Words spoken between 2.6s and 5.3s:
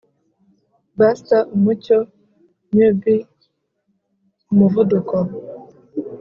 newbie, umuvuduko,